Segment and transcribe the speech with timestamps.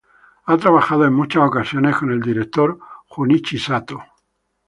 [0.47, 4.01] Ha trabajado en muchas ocasiones con el director Junichi Sato.